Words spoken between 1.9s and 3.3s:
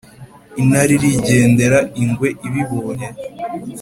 ingwe ibibonye